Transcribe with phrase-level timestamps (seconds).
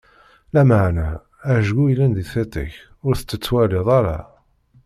[0.53, 1.07] Lameɛna
[1.53, 2.73] ajgu yellan di tiṭ-ik,
[3.07, 4.19] ur t-tettwaliḍ ara!